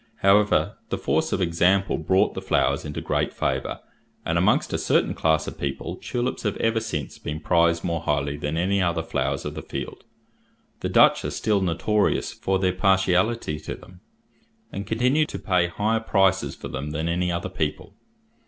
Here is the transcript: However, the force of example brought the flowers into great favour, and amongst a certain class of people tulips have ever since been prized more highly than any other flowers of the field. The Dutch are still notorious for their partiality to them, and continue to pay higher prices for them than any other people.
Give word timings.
However, 0.23 0.77
the 0.89 0.97
force 0.97 1.31
of 1.31 1.41
example 1.43 1.99
brought 1.99 2.33
the 2.33 2.41
flowers 2.41 2.85
into 2.85 3.01
great 3.01 3.31
favour, 3.31 3.81
and 4.25 4.35
amongst 4.35 4.73
a 4.73 4.79
certain 4.79 5.13
class 5.13 5.45
of 5.45 5.59
people 5.59 5.95
tulips 5.95 6.41
have 6.41 6.57
ever 6.57 6.79
since 6.79 7.19
been 7.19 7.39
prized 7.39 7.83
more 7.83 8.01
highly 8.01 8.35
than 8.35 8.57
any 8.57 8.81
other 8.81 9.03
flowers 9.03 9.45
of 9.45 9.53
the 9.53 9.61
field. 9.61 10.03
The 10.79 10.89
Dutch 10.89 11.23
are 11.23 11.29
still 11.29 11.61
notorious 11.61 12.33
for 12.33 12.57
their 12.57 12.73
partiality 12.73 13.59
to 13.59 13.75
them, 13.75 13.99
and 14.71 14.87
continue 14.87 15.27
to 15.27 15.37
pay 15.37 15.67
higher 15.67 15.99
prices 15.99 16.55
for 16.55 16.67
them 16.67 16.89
than 16.93 17.07
any 17.07 17.31
other 17.31 17.47
people. 17.49 17.93